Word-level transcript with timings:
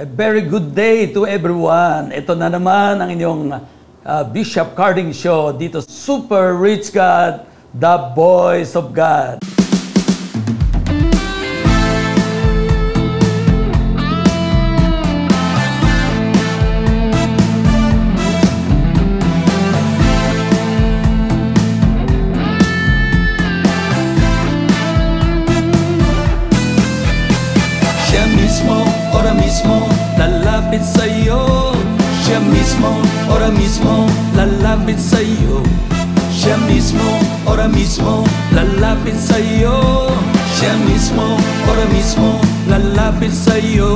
A 0.00 0.08
very 0.08 0.40
good 0.40 0.72
day 0.72 1.12
to 1.12 1.28
everyone. 1.28 2.08
Ito 2.16 2.32
na 2.32 2.48
naman 2.48 3.04
ang 3.04 3.12
inyong 3.12 3.52
uh, 3.52 4.24
Bishop 4.32 4.72
Carding 4.72 5.12
Show 5.12 5.52
dito 5.52 5.84
Super 5.84 6.56
Rich 6.56 6.96
God, 6.96 7.44
the 7.76 8.08
Voice 8.16 8.72
of 8.72 8.96
God. 8.96 9.59
Mismo, 32.80 32.96
ora 33.28 33.48
mismo, 33.52 34.08
lalapit 34.32 34.96
sa'yo 34.96 35.60
Siya 36.32 36.56
mismo, 36.64 37.04
ora 37.44 37.68
mismo, 37.68 38.24
lalapit 38.56 39.20
sa'yo 39.20 40.08
Siya 40.56 40.72
mismo, 40.88 41.36
ora 41.68 41.84
mismo, 41.92 42.40
lalapit 42.72 43.36
sa'yo 43.36 43.92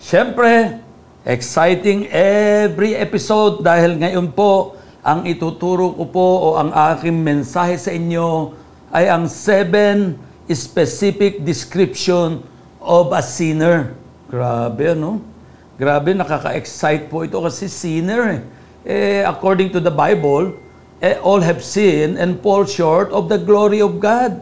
Siyempre, 0.00 0.80
exciting 1.28 2.08
every 2.08 2.96
episode 2.96 3.60
dahil 3.60 4.00
ngayon 4.00 4.32
po 4.32 4.80
ang 5.04 5.28
ituturo 5.28 5.92
ko 5.92 6.04
po 6.08 6.28
o 6.40 6.48
ang 6.56 6.72
aking 6.72 7.20
mensahe 7.20 7.76
sa 7.76 7.92
inyo 7.92 8.56
ay 8.96 9.12
ang 9.12 9.28
seven 9.28 10.16
specific 10.48 11.44
description 11.44 12.40
of 12.80 13.12
a 13.12 13.20
sinner. 13.20 13.92
Grabe, 14.30 14.96
no? 14.96 15.35
Grabe, 15.76 16.16
nakaka-excite 16.16 17.12
po 17.12 17.20
ito 17.20 17.36
kasi 17.36 17.68
sinner. 17.68 18.22
Eh. 18.32 18.40
Eh, 18.86 19.22
according 19.28 19.68
to 19.68 19.76
the 19.76 19.92
Bible, 19.92 20.56
eh, 21.04 21.20
all 21.20 21.44
have 21.44 21.60
sinned 21.60 22.16
and 22.16 22.40
fall 22.40 22.64
short 22.64 23.12
of 23.12 23.28
the 23.28 23.36
glory 23.36 23.84
of 23.84 24.00
God. 24.00 24.40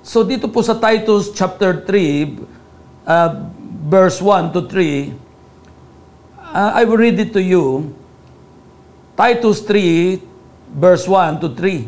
So 0.00 0.24
dito 0.24 0.48
po 0.48 0.64
sa 0.64 0.80
Titus 0.80 1.34
chapter 1.36 1.84
3, 1.84 2.40
uh, 3.04 3.52
verse 3.84 4.22
1 4.22 4.54
to 4.56 4.64
3, 4.64 5.12
uh, 6.40 6.70
I 6.72 6.88
will 6.88 6.96
read 6.96 7.20
it 7.20 7.36
to 7.36 7.42
you. 7.42 7.92
Titus 9.18 9.60
3, 9.60 10.22
verse 10.72 11.04
1 11.04 11.42
to 11.44 11.52
3. 11.52 11.84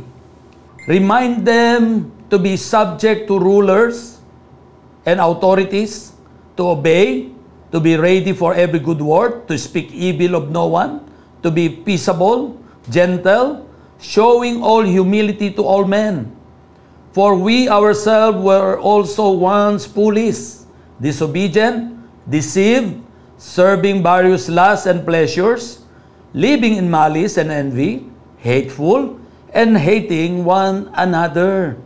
Remind 0.92 1.46
them 1.46 2.12
to 2.28 2.36
be 2.36 2.60
subject 2.60 3.30
to 3.32 3.40
rulers 3.40 4.20
and 5.08 5.24
authorities, 5.24 6.12
to 6.58 6.74
obey, 6.74 7.32
to 7.72 7.80
be 7.80 7.96
ready 7.96 8.32
for 8.32 8.54
every 8.54 8.78
good 8.78 9.00
work, 9.00 9.46
to 9.48 9.58
speak 9.58 9.92
evil 9.92 10.34
of 10.34 10.50
no 10.50 10.66
one, 10.66 11.04
to 11.42 11.50
be 11.50 11.68
peaceable, 11.68 12.56
gentle, 12.88 13.68
showing 14.00 14.62
all 14.62 14.82
humility 14.82 15.50
to 15.52 15.62
all 15.62 15.84
men. 15.84 16.32
For 17.12 17.34
we 17.34 17.68
ourselves 17.68 18.38
were 18.38 18.78
also 18.78 19.32
once 19.32 19.84
foolish, 19.84 20.64
disobedient, 21.00 21.98
deceived, 22.28 23.00
serving 23.36 24.02
various 24.02 24.48
lusts 24.48 24.86
and 24.86 25.04
pleasures, 25.04 25.82
living 26.32 26.76
in 26.76 26.90
malice 26.90 27.36
and 27.36 27.50
envy, 27.50 28.06
hateful, 28.38 29.18
and 29.52 29.76
hating 29.76 30.44
one 30.44 30.90
another. 30.94 31.76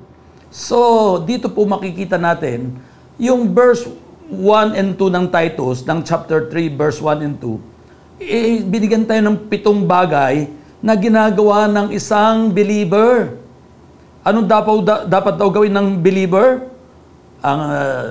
So, 0.53 1.23
dito 1.25 1.49
po 1.49 1.65
makikita 1.65 2.21
natin 2.21 2.77
yung 3.17 3.55
verse 3.55 3.87
1 4.31 4.79
and 4.79 4.95
2 4.95 5.11
ng 5.11 5.27
Titus, 5.33 5.83
ng 5.87 6.05
chapter 6.07 6.47
3, 6.47 6.71
verse 6.79 6.99
1 7.03 7.27
and 7.27 7.37
2, 7.41 7.59
eh, 8.23 8.63
binigyan 8.63 9.03
tayo 9.03 9.23
ng 9.27 9.51
pitong 9.51 9.83
bagay 9.83 10.47
na 10.83 10.95
ginagawa 10.95 11.67
ng 11.71 11.95
isang 11.95 12.51
believer. 12.51 13.39
Ano 14.23 14.47
dapat, 14.47 14.87
da, 14.87 14.95
dapat 15.07 15.35
daw 15.35 15.51
gawin 15.51 15.75
ng 15.75 15.89
believer? 15.99 16.71
Ang 17.43 17.61
uh, 17.61 18.07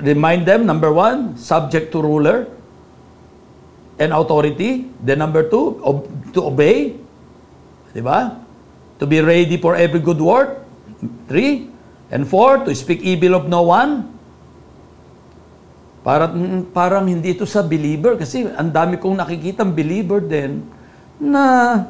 remind 0.00 0.48
them, 0.48 0.64
number 0.64 0.88
one, 0.88 1.36
subject 1.36 1.92
to 1.92 2.00
ruler 2.00 2.48
and 4.00 4.12
authority. 4.12 4.88
Then 5.02 5.20
number 5.20 5.44
two, 5.44 5.80
ob- 5.84 6.08
to 6.32 6.48
obey. 6.48 6.96
Di 7.92 8.00
ba? 8.00 8.40
To 8.98 9.04
be 9.04 9.20
ready 9.20 9.60
for 9.60 9.76
every 9.76 10.00
good 10.00 10.20
work. 10.20 10.64
Three. 11.28 11.70
And 12.08 12.24
four, 12.24 12.64
to 12.64 12.72
speak 12.72 13.04
evil 13.04 13.36
of 13.36 13.52
no 13.52 13.62
one. 13.68 14.17
Parang, 16.08 16.64
parang 16.72 17.04
hindi 17.04 17.36
ito 17.36 17.44
sa 17.44 17.60
believer 17.60 18.16
kasi 18.16 18.48
ang 18.56 18.72
dami 18.72 18.96
kong 18.96 19.20
nakikita 19.20 19.60
believer 19.60 20.24
din 20.24 20.64
na 21.20 21.84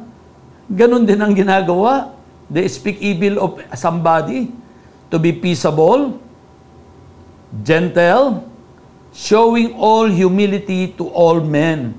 ganun 0.67 1.07
din 1.07 1.23
ang 1.23 1.31
ginagawa. 1.31 2.11
They 2.51 2.67
speak 2.67 2.99
evil 2.99 3.39
of 3.39 3.63
somebody 3.79 4.51
to 5.07 5.15
be 5.23 5.31
peaceable, 5.31 6.19
gentle, 7.63 8.43
showing 9.15 9.71
all 9.79 10.11
humility 10.11 10.91
to 10.99 11.07
all 11.15 11.39
men. 11.39 11.95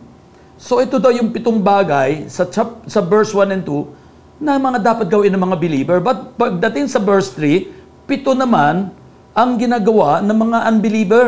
So 0.61 0.85
ito 0.85 1.01
daw 1.01 1.17
yung 1.17 1.33
pitong 1.33 1.57
bagay 1.65 2.29
sa, 2.29 2.45
chap, 2.45 2.85
sa 2.85 3.01
verse 3.01 3.33
1 3.33 3.49
and 3.49 3.65
2 3.65 4.45
na 4.45 4.61
mga 4.61 4.93
dapat 4.93 5.09
gawin 5.09 5.33
ng 5.33 5.41
mga 5.41 5.57
believer. 5.57 5.99
But 6.05 6.37
pagdating 6.37 6.93
sa 6.93 7.01
verse 7.01 7.33
3, 7.33 8.05
pito 8.05 8.37
naman 8.37 8.93
ang 9.33 9.57
ginagawa 9.57 10.21
ng 10.21 10.37
mga 10.37 10.59
unbeliever. 10.69 11.27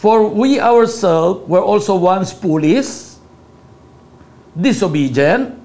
For 0.00 0.32
we 0.32 0.56
ourselves 0.56 1.44
were 1.44 1.60
also 1.60 1.92
once 1.92 2.32
foolish, 2.32 3.20
disobedient, 4.56 5.60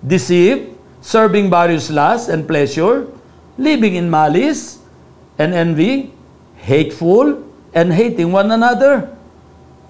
deceived, 0.00 0.72
serving 1.04 1.52
various 1.52 1.92
lusts 1.92 2.32
and 2.32 2.48
pleasure, 2.48 3.04
living 3.60 4.00
in 4.00 4.08
malice 4.08 4.80
and 5.36 5.52
envy, 5.52 6.08
hateful, 6.56 7.36
and 7.76 7.92
hating 7.92 8.32
one 8.32 8.48
another. 8.48 9.12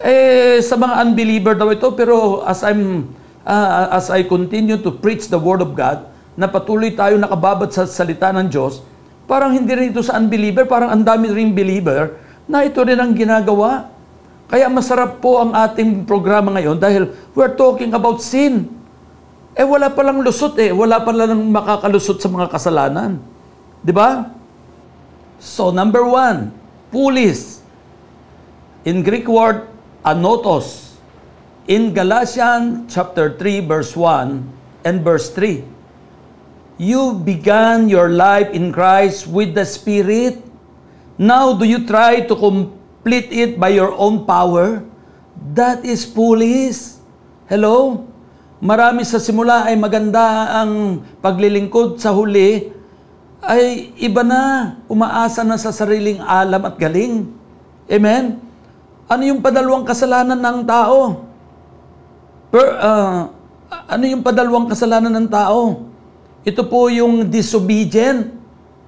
Eh, 0.03 0.59
sa 0.67 0.75
mga 0.75 1.07
unbeliever 1.07 1.55
daw 1.55 1.71
ito, 1.71 1.95
pero 1.95 2.43
as 2.43 2.67
I'm 2.67 3.07
uh, 3.47 3.95
as 3.95 4.11
I 4.11 4.27
continue 4.27 4.83
to 4.83 4.91
preach 4.99 5.31
the 5.31 5.39
Word 5.39 5.63
of 5.63 5.79
God, 5.79 6.11
na 6.35 6.51
patuloy 6.51 6.91
tayo 6.99 7.23
nakababad 7.23 7.71
sa 7.71 7.87
salita 7.87 8.35
ng 8.35 8.51
Diyos, 8.51 8.83
parang 9.31 9.55
hindi 9.55 9.71
rin 9.79 9.95
ito 9.95 10.03
sa 10.03 10.19
unbeliever, 10.19 10.67
parang 10.67 10.91
ang 10.91 11.07
dami 11.07 11.31
rin 11.31 11.55
believer 11.55 12.19
na 12.51 12.67
ito 12.67 12.83
rin 12.83 12.99
ang 12.99 13.15
ginagawa. 13.15 13.87
Kaya 14.51 14.67
masarap 14.67 15.23
po 15.23 15.39
ang 15.39 15.55
ating 15.55 16.03
programa 16.03 16.51
ngayon 16.59 16.75
dahil 16.75 17.15
we're 17.39 17.55
talking 17.55 17.95
about 17.95 18.19
sin. 18.19 18.67
Eh 19.55 19.63
wala 19.63 19.87
pa 19.87 20.03
lang 20.03 20.19
lusot 20.19 20.59
eh, 20.59 20.75
wala 20.75 20.99
pa 20.99 21.15
lang 21.15 21.39
makakalusot 21.55 22.19
sa 22.19 22.27
mga 22.27 22.51
kasalanan. 22.51 23.23
Di 23.79 23.95
ba? 23.95 24.35
So 25.39 25.71
number 25.71 26.03
one, 26.03 26.51
pulis. 26.91 27.63
In 28.83 29.07
Greek 29.07 29.31
word, 29.31 29.71
anotos. 30.03 30.99
In 31.71 31.95
Galatians 31.95 32.91
chapter 32.91 33.39
3 33.39 33.71
verse 33.71 33.95
1 33.95 34.83
and 34.83 35.07
verse 35.07 35.31
3, 35.31 35.63
you 36.83 37.15
began 37.23 37.87
your 37.87 38.11
life 38.11 38.51
in 38.51 38.75
Christ 38.75 39.31
with 39.31 39.55
the 39.55 39.63
Spirit. 39.63 40.50
Now 41.21 41.53
do 41.53 41.69
you 41.69 41.85
try 41.85 42.25
to 42.25 42.33
complete 42.33 43.29
it 43.29 43.61
by 43.61 43.77
your 43.77 43.93
own 43.93 44.25
power? 44.25 44.81
That 45.53 45.85
is 45.85 46.09
foolish. 46.09 46.97
Hello? 47.45 48.09
Marami 48.57 49.05
sa 49.05 49.21
simula 49.21 49.69
ay 49.69 49.77
maganda 49.77 50.49
ang 50.65 51.05
paglilingkod 51.21 52.01
sa 52.01 52.17
huli 52.17 52.73
ay 53.45 53.93
iba 54.01 54.25
na, 54.25 54.77
umaasa 54.89 55.45
na 55.45 55.61
sa 55.61 55.77
sariling 55.77 56.25
alam 56.25 56.65
at 56.65 56.81
galing. 56.81 57.29
Amen? 57.85 58.41
Ano 59.05 59.21
yung 59.21 59.45
padalawang 59.45 59.85
kasalanan 59.85 60.41
ng 60.41 60.65
tao? 60.65 61.29
Per, 62.49 62.65
uh, 62.81 63.29
ano 63.69 64.05
yung 64.09 64.25
padalawang 64.25 64.73
kasalanan 64.73 65.13
ng 65.21 65.29
tao? 65.29 65.85
Ito 66.49 66.65
po 66.65 66.89
yung 66.89 67.29
disobedient. 67.29 68.33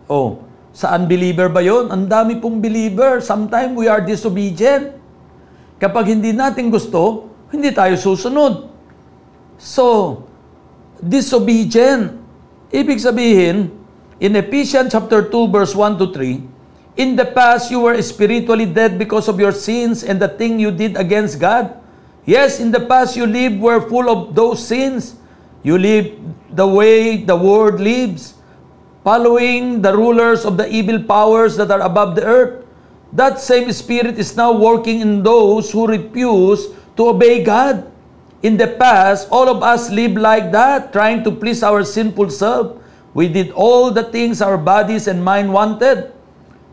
Oh, 0.09 0.49
sa 0.73 0.97
unbeliever 0.97 1.53
ba 1.53 1.61
yon? 1.61 1.93
Ang 1.93 2.09
dami 2.09 2.41
pong 2.41 2.59
believer. 2.59 3.21
Sometimes 3.21 3.77
we 3.77 3.87
are 3.87 4.01
disobedient. 4.01 4.97
Kapag 5.77 6.17
hindi 6.17 6.33
natin 6.33 6.73
gusto, 6.73 7.29
hindi 7.53 7.69
tayo 7.71 7.95
susunod. 8.01 8.73
So, 9.61 10.19
disobedient. 10.99 12.17
Ibig 12.73 12.99
sabihin, 12.99 13.69
in 14.17 14.33
Ephesians 14.33 14.97
chapter 14.97 15.29
2 15.29 15.53
verse 15.53 15.77
1 15.77 16.01
to 16.01 16.09
3, 16.09 16.53
In 16.97 17.17
the 17.17 17.25
past, 17.25 17.73
you 17.73 17.81
were 17.81 17.97
spiritually 18.05 18.69
dead 18.69 19.01
because 19.01 19.25
of 19.25 19.41
your 19.41 19.53
sins 19.53 20.05
and 20.05 20.21
the 20.21 20.29
thing 20.29 20.61
you 20.61 20.69
did 20.69 20.97
against 21.01 21.41
God. 21.41 21.73
Yes, 22.29 22.61
in 22.61 22.69
the 22.69 22.85
past, 22.85 23.17
you 23.17 23.25
lived 23.25 23.61
were 23.61 23.81
full 23.89 24.13
of 24.13 24.37
those 24.37 24.61
sins. 24.61 25.17
You 25.65 25.81
lived 25.81 26.21
the 26.53 26.69
way 26.69 27.25
the 27.25 27.35
world 27.35 27.81
lives. 27.81 28.37
Following 29.03 29.83
the 29.83 29.95
rulers 29.95 30.45
of 30.47 30.57
the 30.57 30.67
evil 30.71 31.03
powers 31.03 31.57
that 31.59 31.71
are 31.71 31.83
above 31.83 32.15
the 32.15 32.25
earth. 32.25 32.65
That 33.13 33.39
same 33.39 33.71
spirit 33.73 34.19
is 34.19 34.37
now 34.37 34.53
working 34.57 35.01
in 35.01 35.23
those 35.23 35.71
who 35.71 35.87
refuse 35.87 36.69
to 36.97 37.13
obey 37.13 37.45
God. 37.45 37.91
In 38.43 38.57
the 38.57 38.67
past, 38.79 39.29
all 39.31 39.49
of 39.49 39.63
us 39.63 39.91
lived 39.91 40.19
like 40.19 40.51
that, 40.51 40.93
trying 40.93 41.23
to 41.25 41.31
please 41.31 41.63
our 41.63 41.85
sinful 41.85 42.31
self. 42.31 42.79
We 43.15 43.29
did 43.29 43.53
all 43.53 43.91
the 43.91 44.05
things 44.05 44.41
our 44.41 44.57
bodies 44.57 45.07
and 45.07 45.23
mind 45.23 45.53
wanted. 45.53 46.11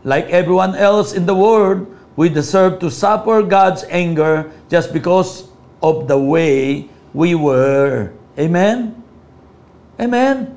Like 0.02 0.26
everyone 0.32 0.74
else 0.74 1.12
in 1.12 1.26
the 1.26 1.36
world, 1.36 1.86
we 2.16 2.28
deserve 2.28 2.80
to 2.80 2.90
suffer 2.90 3.42
God's 3.42 3.84
anger 3.90 4.50
just 4.70 4.92
because 4.92 5.50
of 5.82 6.08
the 6.08 6.18
way 6.18 6.88
we 7.12 7.34
were. 7.34 8.12
Amen? 8.38 8.96
Amen? 10.00 10.56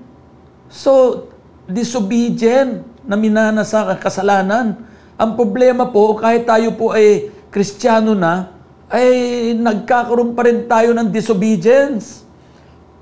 So, 0.70 1.33
disobedient 1.68 2.84
na 3.04 3.16
minana 3.16 3.64
sa 3.64 3.96
kasalanan. 3.96 4.80
Ang 5.16 5.32
problema 5.38 5.88
po, 5.88 6.16
kahit 6.18 6.48
tayo 6.48 6.76
po 6.76 6.92
ay 6.92 7.32
kristyano 7.54 8.18
na, 8.18 8.52
ay 8.92 9.52
nagkakaroon 9.58 10.38
pa 10.38 10.46
rin 10.46 10.66
tayo 10.70 10.94
ng 10.94 11.08
disobedience. 11.10 12.26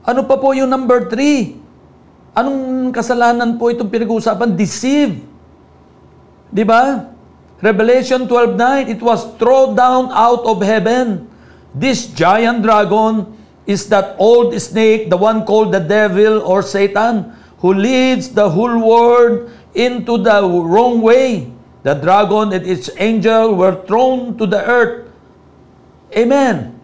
Ano 0.06 0.26
pa 0.26 0.40
po 0.40 0.54
yung 0.56 0.70
number 0.70 1.12
three? 1.12 1.60
Anong 2.32 2.90
kasalanan 2.96 3.60
po 3.60 3.68
itong 3.70 3.92
pinag-uusapan? 3.92 4.56
Deceive. 4.56 5.20
Di 6.52 6.64
ba? 6.64 7.12
Revelation 7.62 8.26
12.9, 8.26 8.90
it 8.90 9.02
was 9.06 9.38
thrown 9.38 9.78
down 9.78 10.10
out 10.10 10.42
of 10.50 10.58
heaven. 10.66 11.30
This 11.78 12.10
giant 12.10 12.66
dragon 12.66 13.38
is 13.70 13.86
that 13.94 14.18
old 14.18 14.58
snake, 14.58 15.14
the 15.14 15.20
one 15.20 15.46
called 15.46 15.70
the 15.70 15.84
devil 15.84 16.42
or 16.42 16.66
Satan, 16.66 17.30
who 17.62 17.78
leads 17.78 18.34
the 18.34 18.50
whole 18.50 18.82
world 18.82 19.48
into 19.78 20.18
the 20.18 20.38
wrong 20.44 21.00
way. 21.00 21.48
The 21.82 21.98
dragon 21.98 22.54
and 22.54 22.66
its 22.66 22.90
angel 22.98 23.58
were 23.58 23.86
thrown 23.86 24.38
to 24.38 24.46
the 24.46 24.62
earth. 24.62 25.10
Amen. 26.14 26.78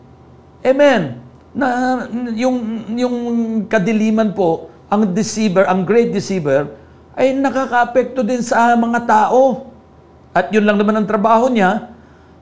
Amen. 0.66 1.22
Na 1.54 2.06
yung 2.34 2.86
yung 2.98 3.18
kadiliman 3.70 4.34
po, 4.34 4.74
ang 4.88 5.14
deceiver, 5.14 5.68
ang 5.68 5.84
great 5.86 6.14
deceiver 6.14 6.72
ay 7.18 7.34
nakakaapekto 7.34 8.22
din 8.26 8.42
sa 8.42 8.74
mga 8.78 9.06
tao. 9.06 9.74
At 10.34 10.54
yun 10.54 10.66
lang 10.66 10.78
naman 10.78 11.02
ang 11.02 11.08
trabaho 11.10 11.50
niya, 11.50 11.94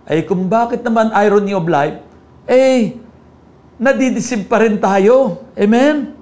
ay 0.03 0.27
kung 0.27 0.51
bakit 0.51 0.83
naman 0.83 1.15
irony 1.15 1.55
of 1.55 1.63
life, 1.67 2.03
eh, 2.45 2.99
nadidisip 3.79 4.51
pa 4.51 4.63
rin 4.63 4.79
tayo. 4.79 5.47
Amen? 5.55 6.14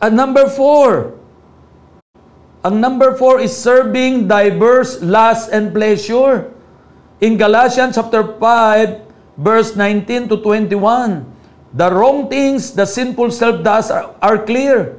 At 0.00 0.16
number 0.16 0.48
four, 0.48 1.20
ang 2.64 2.80
number 2.80 3.12
four 3.20 3.36
is 3.36 3.52
serving 3.52 4.32
diverse 4.32 4.96
lusts 5.04 5.52
and 5.52 5.76
pleasure. 5.76 6.56
In 7.20 7.36
Galatians 7.36 8.00
chapter 8.00 8.24
5, 8.40 8.96
verse 9.36 9.76
19 9.76 10.32
to 10.32 10.40
21, 10.40 11.20
the 11.76 11.92
wrong 11.92 12.32
things 12.32 12.72
the 12.72 12.88
sinful 12.88 13.28
self 13.28 13.60
does 13.60 13.92
are, 13.92 14.16
are 14.24 14.40
clear. 14.40 14.96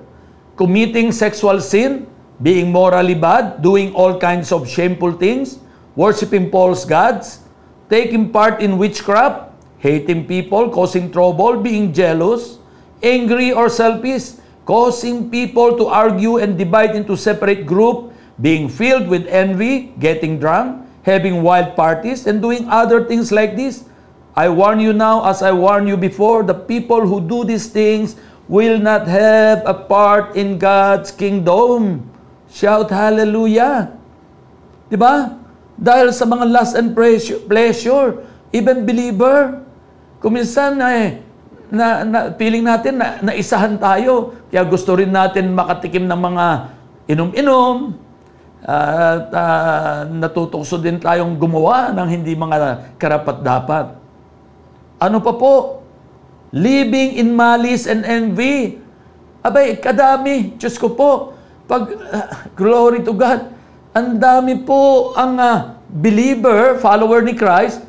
Committing 0.53 1.09
sexual 1.09 1.57
sin, 1.65 2.05
being 2.37 2.69
morally 2.69 3.17
bad, 3.17 3.65
doing 3.65 3.89
all 3.97 4.21
kinds 4.21 4.53
of 4.53 4.69
shameful 4.69 5.17
things, 5.17 5.57
worshiping 5.97 6.53
false 6.53 6.85
gods, 6.85 7.41
taking 7.89 8.29
part 8.29 8.61
in 8.61 8.77
witchcraft, 8.77 9.49
hating 9.81 10.29
people, 10.29 10.69
causing 10.69 11.09
trouble, 11.09 11.57
being 11.57 11.89
jealous, 11.89 12.61
angry 13.01 13.49
or 13.49 13.65
selfish, 13.65 14.37
causing 14.65 15.29
people 15.29 15.77
to 15.77 15.87
argue 15.87 16.37
and 16.37 16.57
divide 16.57 16.95
into 16.95 17.17
separate 17.17 17.65
group, 17.65 18.13
being 18.39 18.69
filled 18.69 19.07
with 19.07 19.27
envy, 19.27 19.93
getting 19.99 20.39
drunk, 20.39 20.85
having 21.03 21.41
wild 21.41 21.75
parties, 21.75 22.27
and 22.27 22.41
doing 22.41 22.67
other 22.69 23.05
things 23.05 23.31
like 23.31 23.55
this. 23.55 23.85
I 24.35 24.47
warn 24.47 24.79
you 24.79 24.93
now, 24.93 25.27
as 25.27 25.41
I 25.41 25.51
warned 25.51 25.87
you 25.87 25.97
before, 25.97 26.43
the 26.43 26.55
people 26.55 27.05
who 27.05 27.19
do 27.19 27.43
these 27.43 27.67
things 27.67 28.15
will 28.47 28.79
not 28.79 29.07
have 29.07 29.63
a 29.65 29.73
part 29.73 30.35
in 30.35 30.57
God's 30.57 31.11
kingdom. 31.11 32.07
Shout 32.51 32.91
hallelujah. 32.91 33.95
Di 34.91 34.95
ba? 34.99 35.39
Dahil 35.79 36.11
sa 36.11 36.27
mga 36.27 36.45
lust 36.47 36.75
and 36.75 36.93
pleasure, 36.93 38.23
even 38.51 38.83
believer, 38.85 39.63
Kuminsan 40.21 40.77
eh, 40.85 41.25
na, 41.71 42.03
na, 42.03 42.19
feeling 42.35 42.67
natin 42.67 42.99
na 42.99 43.23
naisahan 43.23 43.79
tayo. 43.79 44.35
Kaya 44.51 44.67
gusto 44.67 44.91
rin 44.99 45.09
natin 45.09 45.55
makatikim 45.55 46.03
ng 46.03 46.19
mga 46.19 46.45
inom-inom. 47.07 47.95
At 48.61 49.31
uh, 49.33 49.97
natutokso 50.11 50.77
din 50.77 51.01
tayong 51.01 51.33
gumawa 51.39 51.89
ng 51.95 52.07
hindi 52.11 52.35
mga 52.37 52.93
karapat-dapat. 52.99 53.97
Ano 55.01 55.17
pa 55.23 55.33
po? 55.33 55.81
Living 56.53 57.17
in 57.17 57.33
malice 57.33 57.89
and 57.89 58.05
envy. 58.05 58.77
Abay, 59.41 59.79
kadami. 59.79 60.53
Diyos 60.59 60.77
ko 60.77 60.93
po. 60.93 61.33
Pag, 61.65 61.89
uh, 61.89 62.27
glory 62.53 63.01
to 63.01 63.15
God. 63.15 63.49
Ang 63.95 64.19
dami 64.19 64.59
po 64.61 65.15
ang 65.15 65.39
uh, 65.39 65.79
believer, 65.89 66.77
follower 66.83 67.23
ni 67.23 67.33
Christ, 67.33 67.81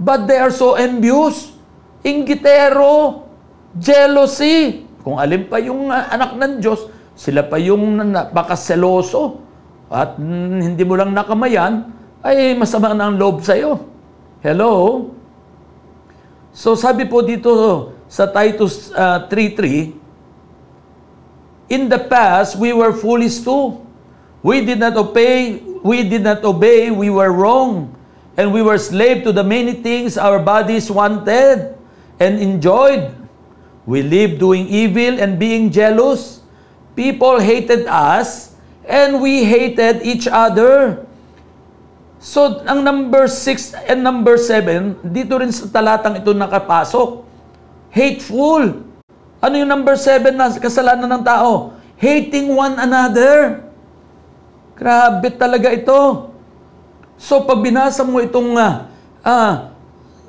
but 0.00 0.24
they 0.24 0.40
are 0.40 0.52
so 0.52 0.74
envious 0.74 1.57
inggitero, 2.02 3.26
jealousy. 3.74 4.86
Kung 5.02 5.16
alin 5.16 5.46
pa 5.48 5.58
yung 5.62 5.88
uh, 5.88 6.04
anak 6.12 6.36
ng 6.36 6.54
Diyos, 6.60 6.90
sila 7.18 7.42
pa 7.46 7.58
yung 7.58 7.98
napakaseloso 8.14 9.42
at 9.88 10.20
mm, 10.20 10.58
hindi 10.62 10.82
mo 10.84 10.94
lang 10.94 11.16
nakamayan, 11.16 11.90
ay 12.22 12.54
masama 12.58 12.92
na 12.92 13.08
ang 13.08 13.16
loob 13.16 13.40
sa'yo. 13.40 13.88
Hello? 14.44 15.06
So 16.52 16.74
sabi 16.74 17.06
po 17.06 17.22
dito 17.22 17.50
sa 18.10 18.26
Titus 18.28 18.90
uh, 18.92 19.24
3.3, 19.30 19.94
In 21.68 21.86
the 21.92 22.00
past, 22.00 22.56
we 22.56 22.72
were 22.72 22.96
foolish 22.96 23.44
too. 23.44 23.84
We 24.40 24.64
did 24.64 24.80
not 24.80 24.96
obey, 24.96 25.60
we 25.84 26.00
did 26.00 26.24
not 26.24 26.40
obey, 26.40 26.88
we 26.88 27.12
were 27.12 27.28
wrong. 27.28 27.92
And 28.40 28.56
we 28.56 28.64
were 28.64 28.78
slave 28.80 29.22
to 29.28 29.36
the 29.36 29.44
many 29.44 29.76
things 29.84 30.16
our 30.16 30.40
bodies 30.40 30.88
wanted 30.88 31.77
and 32.18 32.38
enjoyed. 32.38 33.14
We 33.88 34.04
lived 34.04 34.42
doing 34.42 34.68
evil 34.68 35.16
and 35.16 35.40
being 35.40 35.72
jealous. 35.72 36.44
People 36.92 37.40
hated 37.40 37.88
us 37.88 38.52
and 38.84 39.22
we 39.22 39.46
hated 39.46 40.04
each 40.04 40.28
other. 40.28 41.06
So, 42.18 42.66
ang 42.66 42.82
number 42.82 43.30
6 43.30 43.86
and 43.86 44.02
number 44.02 44.34
7, 44.34 45.06
dito 45.06 45.38
rin 45.38 45.54
sa 45.54 45.70
talatang 45.70 46.18
ito 46.18 46.34
nakapasok. 46.34 47.22
Hateful. 47.94 48.82
Ano 49.38 49.54
yung 49.54 49.70
number 49.70 49.94
7 49.94 50.34
na 50.34 50.50
kasalanan 50.58 51.06
ng 51.06 51.22
tao? 51.22 51.78
Hating 51.94 52.50
one 52.50 52.74
another. 52.74 53.62
Grabe 54.74 55.30
talaga 55.30 55.70
ito. 55.70 56.34
So, 57.14 57.46
pag 57.46 57.62
binasa 57.62 58.02
mo 58.02 58.18
itong 58.18 58.54
uh, 58.58 58.90
uh, 59.22 59.54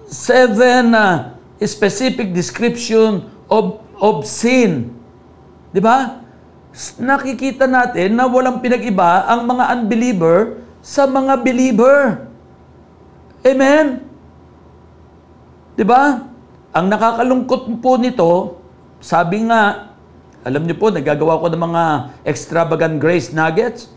seven 0.10 0.94
uh, 0.94 1.38
specific 1.68 2.32
description 2.32 3.28
of, 3.52 3.84
of 4.00 4.24
sin. 4.24 4.96
Di 5.76 5.84
ba? 5.84 6.24
Nakikita 7.02 7.68
natin 7.68 8.16
na 8.16 8.30
walang 8.30 8.64
pinag-iba 8.64 9.28
ang 9.28 9.44
mga 9.44 9.64
unbeliever 9.76 10.64
sa 10.80 11.04
mga 11.04 11.44
believer. 11.44 12.30
Amen? 13.44 14.04
Di 15.76 15.84
ba? 15.84 16.32
Ang 16.72 16.86
nakakalungkot 16.88 17.68
po 17.84 18.00
nito, 18.00 18.62
sabi 19.04 19.44
nga, 19.48 19.92
alam 20.40 20.64
niyo 20.64 20.80
po, 20.80 20.88
nagagawa 20.88 21.40
ko 21.44 21.52
ng 21.52 21.64
mga 21.68 21.84
extravagant 22.24 22.96
grace 22.96 23.36
nuggets. 23.36 23.92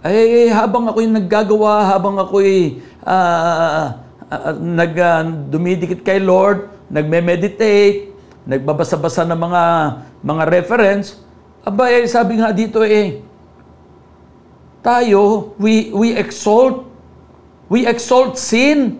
Ay, 0.00 0.48
habang 0.48 0.88
ako'y 0.88 1.06
naggagawa, 1.06 1.92
habang 1.92 2.16
ako'y 2.16 2.80
uh, 3.04 4.00
uh, 4.32 4.56
nag, 4.56 4.92
uh, 4.96 5.22
dumidikit 5.52 6.00
kay 6.00 6.16
Lord, 6.18 6.71
nagme-meditate, 6.92 8.12
nagbabasa-basa 8.44 9.24
ng 9.24 9.40
mga 9.40 9.62
mga 10.22 10.42
reference, 10.46 11.18
aba 11.64 11.88
eh, 11.88 12.04
sabi 12.04 12.38
nga 12.38 12.52
dito 12.52 12.84
eh, 12.84 13.24
tayo, 14.82 15.54
we, 15.62 15.94
we 15.94 16.12
exalt, 16.18 16.90
we 17.70 17.86
exalt 17.86 18.34
sin. 18.34 18.98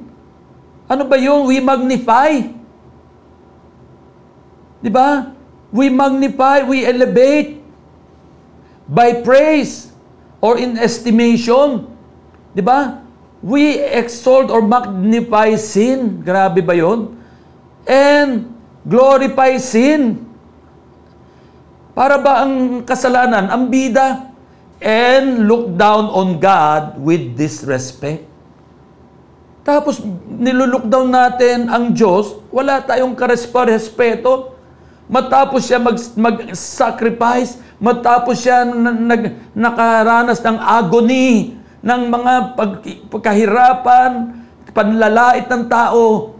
Ano 0.87 1.04
ba 1.11 1.18
yung 1.18 1.50
we 1.50 1.58
magnify? 1.58 2.38
Di 4.78 4.90
ba? 4.90 5.34
We 5.75 5.90
magnify, 5.90 6.62
we 6.62 6.87
elevate 6.87 7.58
by 8.87 9.26
praise 9.26 9.90
or 10.38 10.54
in 10.54 10.78
estimation. 10.78 11.90
Di 12.54 12.62
ba? 12.62 13.02
We 13.42 13.82
exalt 13.82 14.54
or 14.54 14.62
magnify 14.62 15.58
sin. 15.58 16.22
Grabe 16.22 16.62
ba 16.62 16.78
yon? 16.78 17.22
And 17.86 18.50
glorify 18.86 19.56
sin. 19.58 20.26
Para 21.92 22.16
ba 22.16 22.46
ang 22.46 22.84
kasalanan, 22.84 23.52
ang 23.52 23.68
bida? 23.68 24.32
and 24.82 25.46
look 25.46 25.70
down 25.78 26.10
on 26.10 26.42
God 26.42 26.98
with 26.98 27.38
disrespect. 27.38 28.26
Tapos 29.62 30.02
nilolook 30.26 30.90
down 30.90 31.06
natin 31.14 31.70
ang 31.70 31.94
Diyos, 31.94 32.42
wala 32.50 32.82
tayong 32.82 33.14
karespa-respeto. 33.14 34.58
Matapos 35.06 35.70
siya 35.70 35.78
mag, 35.78 35.94
mag-sacrifice, 36.18 37.62
matapos 37.78 38.42
siya 38.42 38.66
nag, 38.66 39.54
nakaranas 39.54 40.42
ng 40.42 40.58
agony, 40.58 41.54
ng 41.78 42.02
mga 42.10 42.32
pag, 42.58 42.72
pagkahirapan, 43.06 44.10
panlalait 44.74 45.46
ng 45.46 45.70
tao, 45.70 46.34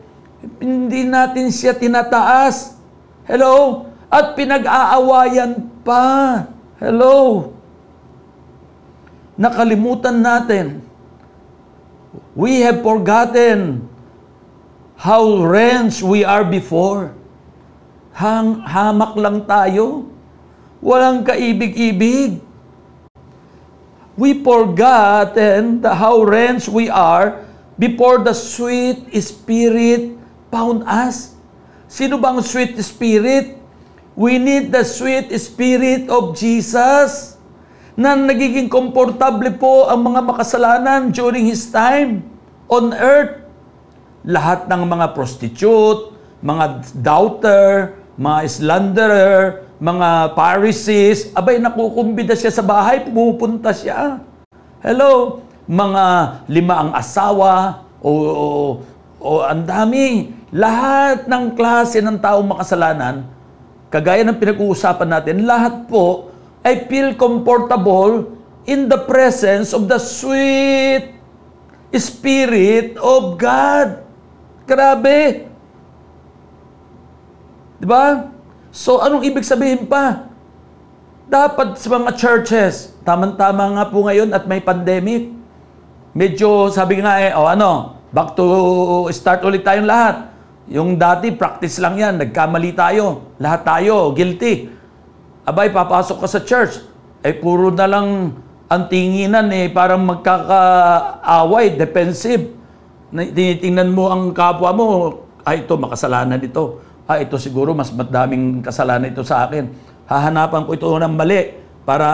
hindi 0.63 1.07
natin 1.07 1.51
siya 1.51 1.75
tinataas. 1.75 2.79
Hello? 3.27 3.87
At 4.13 4.35
pinag-aawayan 4.37 5.83
pa. 5.87 6.45
Hello? 6.79 7.51
Nakalimutan 9.39 10.21
natin 10.21 10.93
We 12.33 12.65
have 12.65 12.81
forgotten 12.81 13.89
how 14.97 15.45
wrenched 15.45 16.01
we 16.01 16.25
are 16.25 16.45
before. 16.45 17.13
Hang, 18.13 18.65
hamak 18.65 19.17
lang 19.17 19.45
tayo. 19.49 20.09
Walang 20.81 21.25
kaibig-ibig. 21.25 22.41
We 24.17 24.45
forgotten 24.45 25.81
the 25.81 25.93
how 25.97 26.21
wrenched 26.21 26.69
we 26.69 26.93
are 26.93 27.45
before 27.81 28.21
the 28.21 28.37
sweet 28.37 29.09
Spirit 29.17 30.17
found 30.53 30.85
us. 30.85 31.33
Sino 31.89 32.21
bang 32.21 32.37
sweet 32.45 32.77
Spirit? 32.85 33.57
We 34.13 34.37
need 34.37 34.69
the 34.69 34.85
sweet 34.85 35.33
Spirit 35.41 36.13
of 36.13 36.37
Jesus 36.37 37.41
na 37.97 38.13
nagiging 38.13 38.69
komportable 38.69 39.49
po 39.57 39.89
ang 39.89 40.05
mga 40.05 40.21
makasalanan 40.21 41.01
during 41.09 41.49
His 41.49 41.73
time 41.73 42.21
on 42.69 42.93
earth. 42.93 43.41
Lahat 44.29 44.69
ng 44.69 44.85
mga 44.85 45.17
prostitute, 45.17 46.13
mga 46.45 46.85
doubter, 47.01 47.97
mga 48.21 48.39
slanderer, 48.49 49.41
mga 49.81 50.37
Pharisees, 50.37 51.33
abay 51.35 51.59
nakukumbida 51.59 52.37
siya 52.37 52.53
sa 52.53 52.63
bahay, 52.63 53.03
pumupunta 53.03 53.73
siya. 53.73 54.21
Hello, 54.85 55.43
mga 55.67 56.05
lima 56.47 56.75
ang 56.87 56.91
asawa, 56.95 57.83
o, 57.99 58.11
o, 58.13 58.47
o 59.19 59.31
ang 59.43 59.67
dami. 59.67 60.42
Lahat 60.53 61.25
ng 61.25 61.57
klase 61.57 62.05
ng 62.05 62.21
taong 62.21 62.45
makasalanan, 62.45 63.25
kagaya 63.89 64.21
ng 64.21 64.37
pinag-uusapan 64.37 65.09
natin, 65.09 65.49
lahat 65.49 65.89
po 65.89 66.29
I 66.61 66.85
feel 66.85 67.17
comfortable 67.17 68.37
in 68.69 68.87
the 68.87 69.01
presence 69.09 69.73
of 69.73 69.89
the 69.89 69.97
sweet 69.97 71.17
Spirit 71.93 72.97
of 73.01 73.37
God. 73.37 74.05
Grabe! 74.65 75.49
Di 77.77 77.87
ba? 77.89 78.33
So, 78.73 79.05
anong 79.05 79.29
ibig 79.29 79.45
sabihin 79.45 79.85
pa? 79.85 80.33
Dapat 81.29 81.77
sa 81.77 81.89
mga 81.93 82.13
churches, 82.17 82.97
tamang-tama 83.05 83.77
nga 83.77 83.85
po 83.89 84.05
ngayon 84.05 84.33
at 84.33 84.49
may 84.49 84.61
pandemic. 84.65 85.33
Medyo, 86.17 86.73
sabi 86.73 87.01
nga 87.01 87.21
eh, 87.21 87.33
oh 87.37 87.49
ano, 87.49 88.01
back 88.13 88.37
to 88.37 88.45
start 89.13 89.45
ulit 89.45 89.65
tayong 89.65 89.89
lahat. 89.89 90.32
Yung 90.71 90.95
dati, 91.01 91.35
practice 91.35 91.83
lang 91.83 91.99
yan. 91.99 92.21
Nagkamali 92.21 92.71
tayo. 92.77 93.35
Lahat 93.41 93.67
tayo, 93.67 94.15
guilty 94.15 94.83
abay, 95.43 95.75
papasok 95.75 96.23
ka 96.23 96.29
sa 96.31 96.41
church, 96.43 96.83
eh 97.23 97.35
puro 97.35 97.71
na 97.75 97.87
lang 97.87 98.35
ang 98.71 98.83
tinginan 98.89 99.51
eh, 99.53 99.69
parang 99.69 100.01
magkakaaway, 100.07 101.77
defensive. 101.77 102.57
Tinitingnan 103.13 103.93
mo 103.93 104.09
ang 104.09 104.33
kapwa 104.33 104.73
mo, 104.73 104.87
ay 105.45 105.67
ito, 105.67 105.77
makasalanan 105.77 106.41
ito. 106.41 106.81
Ah, 107.05 107.21
ito 107.21 107.37
siguro, 107.37 107.77
mas 107.77 107.93
madaming 107.93 108.65
kasalanan 108.65 109.13
ito 109.13 109.21
sa 109.27 109.45
akin. 109.45 109.69
Hahanapan 110.09 110.65
ko 110.65 110.71
ito 110.73 110.89
ng 110.89 111.13
mali 111.13 111.53
para 111.85 112.09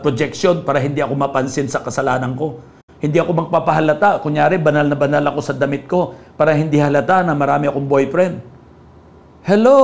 projection, 0.00 0.64
para 0.64 0.80
hindi 0.80 1.04
ako 1.04 1.12
mapansin 1.12 1.68
sa 1.68 1.84
kasalanan 1.84 2.32
ko. 2.32 2.56
Hindi 2.96 3.20
ako 3.20 3.46
magpapahalata. 3.46 4.24
Kunyari, 4.24 4.56
banal 4.56 4.88
na 4.88 4.96
banal 4.96 5.24
ako 5.28 5.40
sa 5.44 5.52
damit 5.52 5.84
ko 5.84 6.16
para 6.34 6.56
hindi 6.56 6.80
halata 6.80 7.20
na 7.20 7.36
marami 7.36 7.68
akong 7.68 7.84
boyfriend. 7.84 8.40
Hello? 9.44 9.78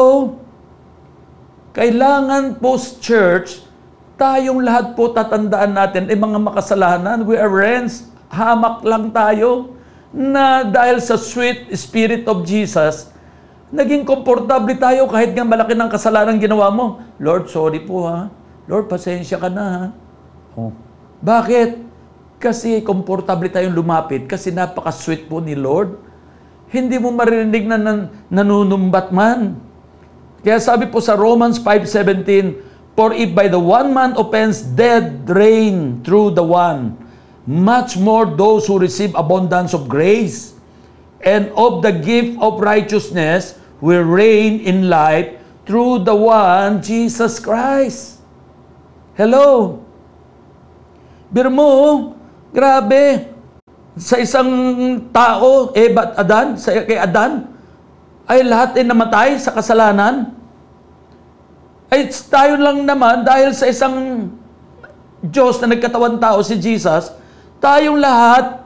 Kailangan 1.73 2.61
post-church, 2.61 3.65
tayong 4.21 4.61
lahat 4.61 4.93
po 4.93 5.13
tatandaan 5.13 5.73
natin, 5.73 6.09
eh 6.13 6.19
mga 6.19 6.37
makasalanan, 6.41 7.25
we 7.25 7.37
are 7.37 7.49
friends, 7.49 8.13
hamak 8.29 8.85
lang 8.85 9.09
tayo, 9.09 9.73
na 10.13 10.69
dahil 10.69 11.01
sa 11.01 11.17
sweet 11.17 11.73
spirit 11.73 12.29
of 12.29 12.45
Jesus, 12.45 13.09
naging 13.73 14.05
komportable 14.05 14.77
tayo 14.77 15.09
kahit 15.09 15.33
nga 15.33 15.49
malaki 15.49 15.73
ng 15.73 15.89
kasalanan 15.89 16.37
ginawa 16.37 16.69
mo. 16.69 17.01
Lord, 17.17 17.49
sorry 17.49 17.81
po 17.81 18.05
ha. 18.05 18.29
Lord, 18.69 18.93
pasensya 18.93 19.41
ka 19.41 19.49
na 19.49 19.65
ha. 19.65 19.85
Oh. 20.53 20.71
Bakit? 21.25 21.92
Kasi 22.43 22.83
komportable 22.83 23.47
tayong 23.47 23.71
lumapit 23.71 24.27
kasi 24.27 24.51
napaka-sweet 24.51 25.31
po 25.31 25.39
ni 25.39 25.55
Lord. 25.55 25.95
Hindi 26.75 26.99
mo 26.99 27.15
marinig 27.15 27.71
na 27.71 27.79
nan- 27.79 28.11
nanunumbat 28.27 29.15
man. 29.15 29.63
Kaya 30.43 30.59
sabi 30.59 30.91
po 30.91 30.99
sa 30.99 31.15
Romans 31.15 31.63
5.17, 31.63 32.99
For 32.99 33.15
if 33.15 33.31
by 33.31 33.47
the 33.47 33.63
one 33.63 33.95
man 33.95 34.19
offense 34.19 34.67
dead 34.67 35.23
reign 35.31 36.03
through 36.03 36.35
the 36.35 36.43
one, 36.43 36.99
much 37.47 37.95
more 37.95 38.27
those 38.27 38.67
who 38.67 38.83
receive 38.83 39.15
abundance 39.15 39.71
of 39.71 39.87
grace 39.87 40.59
and 41.23 41.47
of 41.55 41.79
the 41.87 41.95
gift 41.95 42.35
of 42.43 42.59
righteousness 42.59 43.55
will 43.79 44.03
reign 44.03 44.59
in 44.67 44.91
life 44.91 45.31
through 45.63 46.03
the 46.03 46.15
one, 46.15 46.83
Jesus 46.83 47.39
Christ. 47.39 48.19
Hello? 49.15 49.79
Bir 51.31 51.47
mo, 51.49 52.13
grabe, 52.53 53.33
sa 53.97 54.17
isang 54.21 54.49
tao, 55.13 55.73
Eva 55.77 56.17
Adan, 56.17 56.57
sa, 56.57 56.73
kay 56.73 56.97
Adan, 56.97 57.49
ay 58.25 58.41
lahat 58.47 58.81
ay 58.81 58.85
namatay 58.87 59.31
sa 59.37 59.53
kasalanan? 59.53 60.33
Ay 61.93 62.09
tayo 62.09 62.57
lang 62.57 62.89
naman 62.89 63.21
dahil 63.21 63.53
sa 63.53 63.69
isang 63.69 64.29
Diyos 65.21 65.61
na 65.61 65.77
nagkatawan 65.77 66.17
tao 66.17 66.41
si 66.41 66.57
Jesus, 66.57 67.13
tayong 67.61 68.01
lahat 68.01 68.65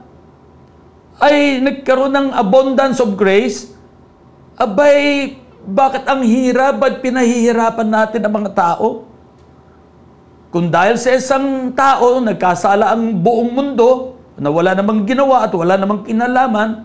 ay 1.19 1.59
nagkaroon 1.59 2.13
ng 2.13 2.27
abundance 2.33 3.01
of 3.03 3.17
grace. 3.17 3.73
Abay, 4.57 5.35
bakit 5.67 6.07
ang 6.07 6.23
hirap? 6.23 6.79
Ba't 6.79 7.03
pinahihirapan 7.03 7.89
natin 7.89 8.23
ang 8.23 8.33
mga 8.33 8.51
tao? 8.55 9.06
Kung 10.57 10.73
dahil 10.73 10.97
sa 10.97 11.13
isang 11.13 11.69
tao, 11.77 12.17
nagkasala 12.17 12.89
ang 12.89 13.21
buong 13.21 13.53
mundo, 13.53 14.17
na 14.41 14.49
wala 14.49 14.73
namang 14.73 15.05
ginawa 15.05 15.45
at 15.45 15.53
wala 15.53 15.77
namang 15.77 16.01
kinalaman, 16.01 16.81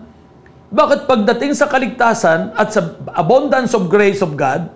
bakit 0.69 1.09
pagdating 1.09 1.57
sa 1.57 1.65
kaligtasan 1.65 2.53
at 2.53 2.69
sa 2.69 2.93
abundance 3.17 3.73
of 3.73 3.89
grace 3.89 4.21
of 4.21 4.37
God, 4.37 4.69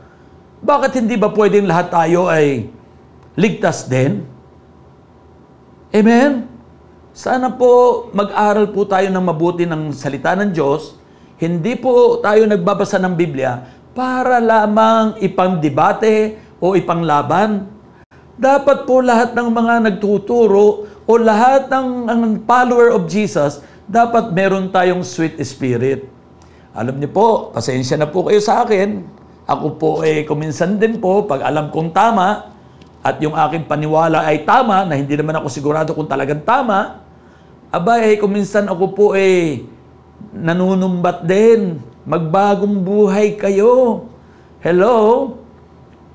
bakit 0.65 0.97
hindi 0.97 1.13
ba 1.13 1.29
pwedeng 1.29 1.69
lahat 1.69 1.93
tayo 1.93 2.25
ay 2.25 2.73
ligtas 3.37 3.85
din? 3.85 4.25
Amen? 5.93 6.49
Sana 7.13 7.53
po 7.53 8.09
mag-aral 8.17 8.65
po 8.73 8.81
tayo 8.89 9.13
ng 9.13 9.21
mabuti 9.21 9.69
ng 9.69 9.93
salita 9.93 10.33
ng 10.33 10.49
Diyos. 10.49 10.97
Hindi 11.37 11.77
po 11.77 12.17
tayo 12.17 12.49
nagbabasa 12.49 12.97
ng 12.97 13.13
Biblia 13.13 13.61
para 13.93 14.41
lamang 14.41 15.21
ipang-debate 15.21 16.41
o 16.57 16.73
ipanglaban. 16.73 17.76
Dapat 18.37 18.85
po 18.85 19.01
lahat 19.01 19.33
ng 19.33 19.49
mga 19.49 19.73
nagtuturo 19.89 20.85
o 21.09 21.11
lahat 21.17 21.73
ng, 21.73 22.05
ng 22.05 22.33
follower 22.45 22.93
of 22.93 23.09
Jesus 23.09 23.65
dapat 23.89 24.29
meron 24.29 24.69
tayong 24.69 25.01
sweet 25.01 25.41
spirit. 25.41 26.05
Alam 26.77 27.01
niyo 27.01 27.09
po, 27.09 27.49
pasensya 27.49 27.97
na 27.97 28.05
po 28.05 28.29
kayo 28.29 28.37
sa 28.37 28.61
akin. 28.61 29.01
Ako 29.49 29.81
po 29.81 29.91
eh 30.05 30.21
kuminsan 30.21 30.77
din 30.77 31.01
po, 31.01 31.25
pag 31.25 31.49
alam 31.49 31.73
kong 31.73 31.89
tama, 31.89 32.53
at 33.01 33.17
yung 33.23 33.33
aking 33.33 33.65
paniwala 33.65 34.27
ay 34.29 34.45
tama, 34.45 34.85
na 34.85 34.93
hindi 34.93 35.17
naman 35.17 35.41
ako 35.41 35.47
sigurado 35.49 35.97
kung 35.97 36.05
talagang 36.05 36.45
tama, 36.45 37.01
abay, 37.73 38.13
eh, 38.13 38.15
kuminsan 38.21 38.69
ako 38.69 38.85
po 38.93 39.05
eh 39.17 39.65
nanunumbat 40.29 41.25
din. 41.25 41.81
Magbagong 42.05 42.85
buhay 42.85 43.33
kayo. 43.33 44.05
Hello? 44.61 44.93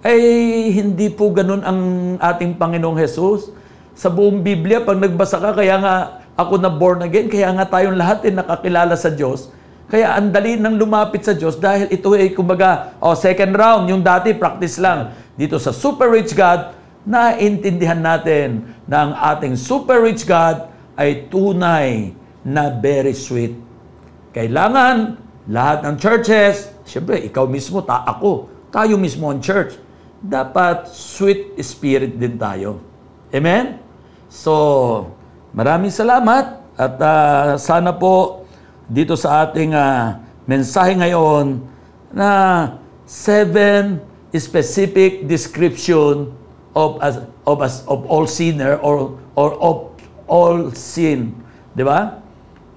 Ay, 0.02 0.75
hindi 0.75 1.06
po 1.14 1.30
ganun 1.30 1.62
ang 1.62 1.80
ating 2.18 2.59
Panginoong 2.59 2.99
Jesus. 2.99 3.54
Sa 3.94 4.11
buong 4.11 4.42
Biblia, 4.42 4.82
pag 4.82 4.99
nagbasa 4.99 5.38
ka, 5.38 5.54
kaya 5.54 5.78
nga 5.78 5.94
ako 6.35 6.59
na 6.59 6.66
born 6.66 7.06
again, 7.06 7.30
kaya 7.30 7.54
nga 7.54 7.71
tayong 7.71 7.94
lahat 7.94 8.26
ay 8.26 8.35
nakakilala 8.35 8.99
sa 8.99 9.14
Diyos. 9.14 9.54
Kaya 9.87 10.18
ang 10.18 10.35
dali 10.35 10.59
nang 10.59 10.75
lumapit 10.75 11.23
sa 11.23 11.38
Diyos 11.38 11.54
dahil 11.54 11.87
ito 11.87 12.18
ay 12.18 12.35
kumbaga, 12.35 12.99
oh, 12.99 13.14
second 13.14 13.54
round, 13.54 13.87
yung 13.87 14.02
dati 14.02 14.35
practice 14.35 14.82
lang. 14.82 15.14
Dito 15.38 15.62
sa 15.62 15.71
Super 15.71 16.11
Rich 16.11 16.35
God, 16.35 16.75
naintindihan 17.06 17.99
natin 17.99 18.75
na 18.87 18.97
ang 19.06 19.12
ating 19.35 19.59
super 19.59 20.02
rich 20.02 20.23
God 20.23 20.71
ay 20.94 21.26
tunay 21.30 22.14
na 22.47 22.71
very 22.75 23.14
sweet. 23.14 23.59
Kailangan 24.35 25.18
lahat 25.50 25.82
ng 25.87 25.97
churches, 25.99 26.71
siyempre 26.87 27.18
ikaw 27.26 27.47
mismo, 27.47 27.82
ta 27.82 28.06
ako, 28.06 28.50
tayo 28.71 28.94
mismo 28.97 29.28
ang 29.28 29.42
church, 29.42 29.75
dapat 30.22 30.86
sweet 30.94 31.58
spirit 31.58 32.14
din 32.14 32.38
tayo. 32.38 32.78
Amen? 33.34 33.82
So, 34.30 34.54
maraming 35.50 35.90
salamat 35.90 36.62
at 36.78 36.94
uh, 36.96 37.58
sana 37.58 37.90
po 37.90 38.46
dito 38.86 39.18
sa 39.18 39.44
ating 39.44 39.74
uh, 39.74 40.22
mensahe 40.46 40.94
ngayon 40.94 41.60
na 42.14 42.30
seven 43.04 43.98
specific 44.32 45.26
description 45.28 46.32
of 46.72 46.96
as 47.04 47.20
of 47.44 47.60
as 47.60 47.84
of 47.84 48.08
all 48.08 48.24
sinner 48.24 48.80
or 48.80 49.20
or 49.36 49.50
of 49.60 49.76
all 50.24 50.72
sin, 50.72 51.36
'di 51.76 51.84
ba? 51.84 52.24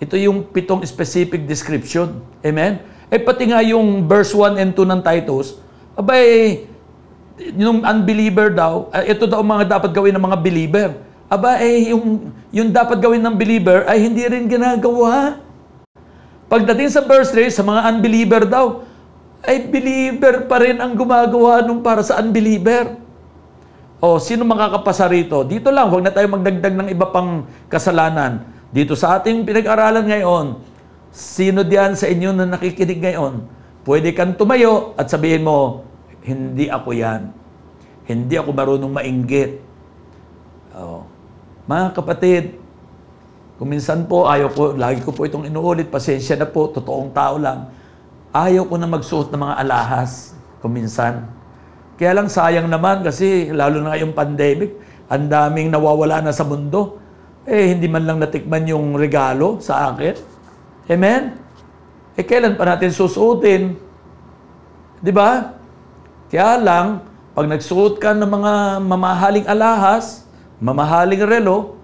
Ito 0.03 0.19
yung 0.19 0.51
pitong 0.51 0.83
specific 0.83 1.47
description. 1.47 2.19
Amen? 2.43 2.83
Eh 3.07 3.21
pati 3.21 3.47
nga 3.47 3.63
yung 3.63 4.03
verse 4.03 4.35
1 4.35 4.59
and 4.59 4.75
2 4.75 4.83
ng 4.91 5.01
Titus, 5.05 5.55
abay, 5.95 6.67
yung 7.35 7.83
unbeliever 7.83 8.51
daw, 8.51 8.87
uh, 8.91 9.03
ito 9.03 9.27
daw 9.27 9.43
mga 9.43 9.77
dapat 9.79 9.91
gawin 9.91 10.15
ng 10.15 10.23
mga 10.23 10.37
believer. 10.39 10.89
Aba, 11.27 11.59
eh, 11.59 11.91
yung, 11.91 12.31
yung 12.53 12.69
dapat 12.71 13.01
gawin 13.01 13.19
ng 13.19 13.35
believer 13.35 13.83
ay 13.89 14.07
hindi 14.07 14.23
rin 14.23 14.47
ginagawa. 14.47 15.41
Pagdating 16.47 16.93
sa 16.93 17.03
verse 17.03 17.33
3, 17.33 17.49
sa 17.51 17.63
mga 17.65 17.81
unbeliever 17.91 18.43
daw, 18.47 18.85
ay 19.43 19.67
believer 19.67 20.47
pa 20.47 20.61
rin 20.61 20.79
ang 20.79 20.95
gumagawa 20.95 21.65
nung 21.65 21.81
para 21.83 22.01
sa 22.05 22.21
unbeliever. 22.21 22.97
O, 23.99 24.21
sino 24.21 24.45
makakapasa 24.45 25.09
rito? 25.09 25.41
Dito 25.43 25.73
lang, 25.73 25.89
huwag 25.89 26.05
na 26.05 26.13
tayo 26.13 26.29
magdagdag 26.29 26.73
ng 26.77 26.87
iba 26.93 27.09
pang 27.09 27.49
kasalanan. 27.67 28.45
Dito 28.69 28.93
sa 28.93 29.17
ating 29.17 29.43
pinag-aralan 29.43 30.05
ngayon, 30.05 30.45
sino 31.09 31.65
diyan 31.65 31.97
sa 31.97 32.05
inyo 32.11 32.31
na 32.35 32.45
nakikinig 32.45 33.01
ngayon, 33.01 33.43
pwede 33.87 34.13
kang 34.13 34.35
tumayo 34.35 34.93
at 34.99 35.09
sabihin 35.09 35.47
mo, 35.47 35.87
hindi 36.25 36.65
ako 36.67 36.89
yan. 36.97 37.29
Hindi 38.09 38.35
ako 38.37 38.49
marunong 38.49 38.89
mainggit. 38.89 39.61
Oh. 40.73 41.05
Mga 41.69 41.85
kapatid, 41.93 42.43
kung 43.55 43.71
minsan 43.71 44.03
po, 44.09 44.27
ayaw 44.27 44.51
ko, 44.51 44.75
lagi 44.75 44.99
ko 45.05 45.15
po 45.15 45.23
itong 45.23 45.47
inuulit, 45.47 45.87
pasensya 45.87 46.35
na 46.35 46.49
po, 46.49 46.67
totoong 46.67 47.13
tao 47.15 47.39
lang. 47.39 47.71
Ayaw 48.35 48.67
ko 48.67 48.75
na 48.75 48.89
magsuot 48.89 49.31
ng 49.31 49.39
mga 49.39 49.55
alahas, 49.63 50.35
kung 50.59 50.75
minsan. 50.75 51.29
Kaya 51.95 52.11
lang 52.11 52.27
sayang 52.27 52.67
naman 52.67 52.99
kasi 52.99 53.47
lalo 53.55 53.79
na 53.79 53.95
ngayong 53.95 54.11
pandemic, 54.11 54.75
ang 55.07 55.31
daming 55.31 55.71
nawawala 55.71 56.19
na 56.19 56.35
sa 56.35 56.43
mundo. 56.43 56.99
Eh, 57.47 57.71
hindi 57.71 57.87
man 57.87 58.03
lang 58.03 58.17
natikman 58.19 58.65
yung 58.67 58.97
regalo 58.97 59.61
sa 59.63 59.93
akin. 59.93 60.17
Amen? 60.91 61.37
Eh, 62.17 62.25
kailan 62.25 62.57
pa 62.59 62.65
natin 62.67 62.91
susuotin? 62.91 63.77
Di 64.99 65.13
ba? 65.13 65.55
Kaya 66.25 66.57
lang, 66.57 67.05
pag 67.37 67.45
nagsuot 67.45 68.01
ka 68.01 68.17
ng 68.17 68.25
mga 68.25 68.53
mamahaling 68.81 69.45
alahas, 69.45 70.25
mamahaling 70.57 71.21
relo, 71.21 71.77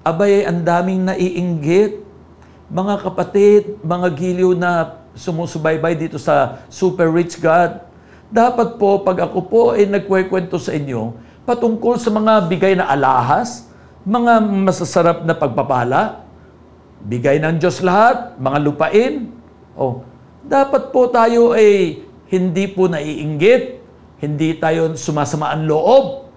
abay, 0.00 0.48
ang 0.48 0.64
daming 0.64 1.04
naiinggit. 1.04 2.00
Mga 2.72 2.94
kapatid, 3.04 3.76
mga 3.84 4.08
giliw 4.16 4.56
na 4.56 5.02
sumusubaybay 5.12 5.98
dito 5.98 6.16
sa 6.16 6.64
super 6.72 7.12
rich 7.12 7.36
God, 7.40 7.84
dapat 8.32 8.76
po, 8.80 9.04
pag 9.04 9.24
ako 9.28 9.38
po 9.48 9.62
ay 9.76 9.88
nagkwekwento 9.88 10.56
sa 10.56 10.72
inyo, 10.72 11.16
patungkol 11.48 11.96
sa 12.00 12.08
mga 12.12 12.44
bigay 12.48 12.72
na 12.76 12.88
alahas, 12.88 13.68
mga 14.04 14.40
masasarap 14.64 15.24
na 15.28 15.36
pagpapala, 15.36 16.24
bigay 17.04 17.36
ng 17.40 17.60
Diyos 17.60 17.84
lahat, 17.84 18.36
mga 18.40 18.58
lupain, 18.64 19.32
oh, 19.76 20.04
dapat 20.44 20.88
po 20.92 21.08
tayo 21.08 21.52
ay 21.52 22.04
hindi 22.28 22.64
po 22.68 22.88
naiinggit, 22.88 23.80
hindi 24.20 24.56
tayo 24.56 24.92
sumasama 24.94 25.52
ang 25.52 25.64
loob 25.64 26.28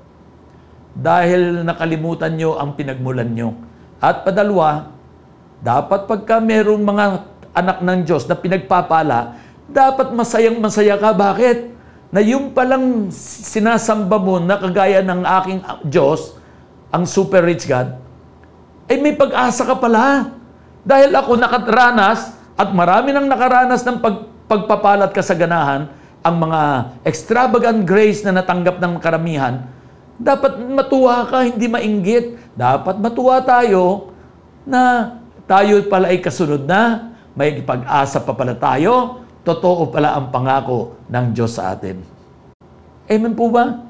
dahil 0.95 1.63
nakalimutan 1.63 2.35
nyo 2.35 2.59
ang 2.59 2.75
pinagmulan 2.75 3.31
nyo. 3.31 3.55
At 4.01 4.27
padalwa, 4.27 4.91
dapat 5.61 6.09
pagka 6.09 6.41
merong 6.41 6.83
mga 6.83 7.05
anak 7.53 7.77
ng 7.83 7.99
Diyos 8.07 8.25
na 8.25 8.35
pinagpapala, 8.35 9.37
dapat 9.69 10.11
masayang 10.11 10.59
masaya 10.59 10.97
ka. 10.97 11.11
Bakit? 11.15 11.71
Na 12.11 12.19
yung 12.19 12.51
palang 12.51 13.07
sinasamba 13.13 14.19
mo 14.19 14.35
na 14.41 14.59
kagaya 14.59 14.99
ng 14.99 15.21
aking 15.23 15.59
Diyos, 15.87 16.35
ang 16.91 17.07
super 17.07 17.39
rich 17.47 17.71
God, 17.71 17.95
ay 18.91 18.99
may 18.99 19.15
pag-asa 19.15 19.63
ka 19.63 19.79
pala. 19.79 20.35
Dahil 20.83 21.13
ako 21.15 21.39
nakaranas 21.39 22.35
at 22.59 22.69
marami 22.75 23.15
nang 23.15 23.31
nakaranas 23.31 23.85
ng 23.87 24.03
pag, 24.03 24.27
pagpapalat 24.51 25.15
kasaganahan, 25.15 25.87
ang 26.19 26.35
mga 26.35 26.61
extravagant 27.07 27.87
grace 27.87 28.27
na 28.27 28.35
natanggap 28.35 28.83
ng 28.83 28.99
karamihan, 28.99 29.63
dapat 30.19 30.59
matuwa 30.59 31.23
ka, 31.23 31.47
hindi 31.47 31.71
mainggit. 31.71 32.35
Dapat 32.53 32.99
matuwa 32.99 33.39
tayo 33.41 34.11
na 34.67 35.15
tayo 35.47 35.81
pala 35.87 36.11
ay 36.11 36.19
kasunod 36.19 36.67
na, 36.67 37.15
may 37.31 37.63
pag-asa 37.63 38.19
pa 38.19 38.35
pala 38.35 38.53
tayo, 38.59 39.23
totoo 39.47 39.87
pala 39.89 40.19
ang 40.19 40.29
pangako 40.29 40.99
ng 41.07 41.25
Diyos 41.31 41.55
sa 41.55 41.73
atin. 41.73 42.03
Amen 43.07 43.33
po 43.33 43.49
ba? 43.49 43.87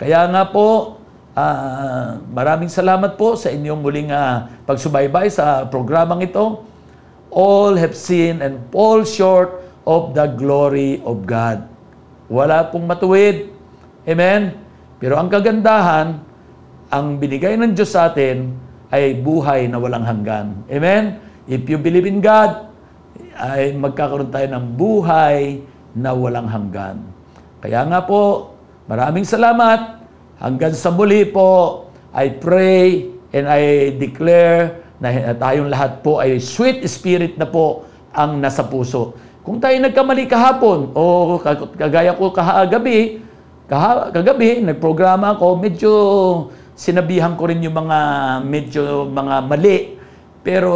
Kaya 0.00 0.24
nga 0.30 0.48
po, 0.48 0.98
uh, 1.36 2.22
maraming 2.32 2.72
salamat 2.72 3.18
po 3.20 3.36
sa 3.36 3.52
inyong 3.52 3.80
muling 3.82 4.10
uh, 4.14 4.48
pagsubaybay 4.64 5.28
sa 5.28 5.68
programang 5.68 6.24
ito. 6.24 6.64
All 7.34 7.74
have 7.76 7.98
sinned 7.98 8.40
and 8.40 8.62
fall 8.70 9.02
short 9.02 9.63
of 9.84 10.16
the 10.16 10.26
glory 10.36 11.00
of 11.04 11.24
God. 11.28 11.68
Wala 12.28 12.68
pong 12.72 12.88
matuwid. 12.88 13.52
Amen? 14.04 14.56
Pero 15.00 15.20
ang 15.20 15.28
kagandahan, 15.28 16.20
ang 16.88 17.06
binigay 17.20 17.56
ng 17.60 17.76
Diyos 17.76 17.92
sa 17.92 18.08
atin 18.08 18.56
ay 18.88 19.16
buhay 19.20 19.68
na 19.68 19.76
walang 19.80 20.04
hanggan. 20.04 20.64
Amen? 20.68 21.20
If 21.44 21.68
you 21.68 21.76
believe 21.76 22.08
in 22.08 22.24
God, 22.24 22.72
ay 23.36 23.74
magkakaroon 23.76 24.30
tayo 24.32 24.48
ng 24.56 24.64
buhay 24.78 25.60
na 25.92 26.14
walang 26.14 26.48
hanggan. 26.48 27.02
Kaya 27.60 27.84
nga 27.84 28.00
po, 28.04 28.54
maraming 28.86 29.26
salamat. 29.26 30.04
Hanggang 30.38 30.74
sa 30.74 30.90
muli 30.90 31.28
po, 31.28 31.84
I 32.14 32.30
pray 32.30 33.10
and 33.34 33.50
I 33.50 33.94
declare 33.98 34.84
na 35.02 35.34
tayong 35.34 35.68
lahat 35.68 36.00
po 36.00 36.22
ay 36.22 36.38
sweet 36.38 36.86
spirit 36.86 37.34
na 37.34 37.46
po 37.50 37.84
ang 38.14 38.38
nasa 38.38 38.62
puso. 38.62 39.18
Kung 39.44 39.60
tayo 39.60 39.76
nagkamali 39.76 40.24
kahapon 40.24 40.96
o 40.96 41.36
kagaya 41.76 42.16
ko 42.16 42.32
kahagabi, 42.32 43.20
kaha, 43.68 44.08
kagabi, 44.08 44.64
nagprograma 44.64 45.36
ako, 45.36 45.60
medyo 45.60 45.92
sinabihan 46.72 47.36
ko 47.36 47.52
rin 47.52 47.60
yung 47.60 47.76
mga 47.76 47.98
medyo 48.40 49.04
mga 49.04 49.44
mali. 49.44 50.00
Pero 50.40 50.72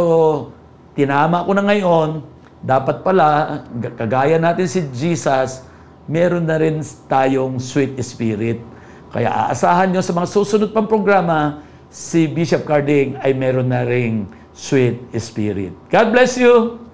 tinama 0.93 1.49
ko 1.49 1.51
na 1.57 1.65
ngayon, 1.65 2.21
dapat 2.61 3.01
pala, 3.01 3.61
kagaya 3.97 4.37
natin 4.37 4.69
si 4.69 4.85
Jesus, 4.93 5.65
meron 6.05 6.45
na 6.45 6.61
rin 6.61 6.85
tayong 7.09 7.57
sweet 7.57 7.97
spirit. 8.05 8.61
Kaya 9.09 9.49
aasahan 9.49 9.89
nyo 9.89 10.05
sa 10.05 10.13
mga 10.13 10.29
susunod 10.29 10.69
pang 10.69 10.85
programa, 10.85 11.65
si 11.89 12.29
Bishop 12.29 12.69
Carding 12.69 13.17
ay 13.25 13.33
meron 13.33 13.73
na 13.73 13.81
ring 13.81 14.29
sweet 14.53 15.09
spirit. 15.17 15.73
God 15.89 16.13
bless 16.13 16.37
you! 16.37 16.88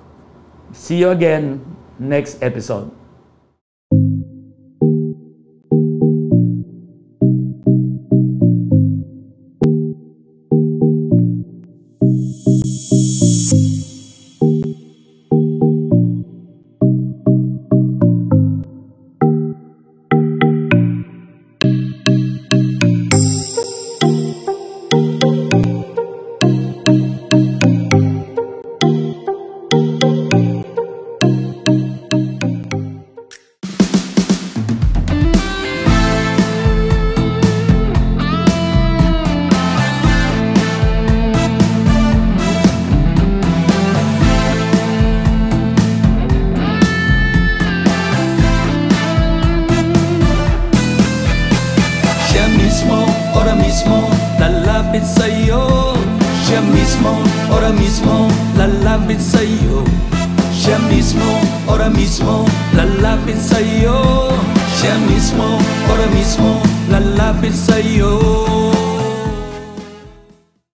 See 0.71 0.97
you 0.97 1.09
again 1.09 1.59
next 1.99 2.41
episode. 2.41 2.94